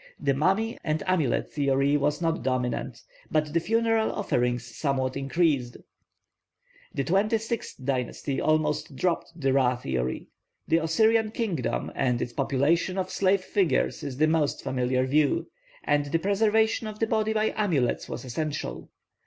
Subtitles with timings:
[0.19, 5.77] The mummy and amulet theory was not dominant; but the funeral offerings somewhat increased.
[6.91, 10.25] The twenty sixth dynasty almost dropped the Ra theory;
[10.67, 15.51] the Osirian kingdom and its population of slave figures is the most familiar view,
[15.83, 18.89] and the preservation of the body by amulets was essential.